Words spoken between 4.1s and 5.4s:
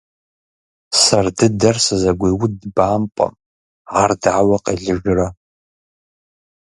дауэ къелыжрэ.